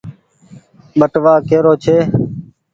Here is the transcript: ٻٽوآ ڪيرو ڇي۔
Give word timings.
ٻٽوآ 0.99 1.33
ڪيرو 1.47 1.73
ڇي۔ 1.83 1.97